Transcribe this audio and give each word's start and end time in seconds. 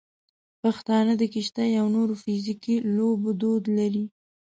پښتانه 0.61 1.13
د 1.17 1.23
کشتۍ 1.33 1.71
او 1.81 1.87
نورو 1.95 2.13
فزیکي 2.23 2.75
لوبو 2.95 3.29
دود 3.41 3.63
لري. 3.77 4.05